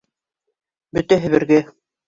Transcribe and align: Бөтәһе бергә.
Бөтәһе 0.99 1.33
бергә. 1.37 1.63